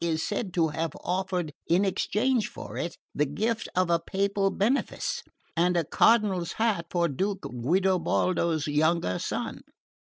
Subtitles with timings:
[0.03, 5.21] is said to have offered in exchange for it the gift of a papal benefice,
[5.55, 9.61] and a Cardinal's hat for Duke Guidobaldo's younger son.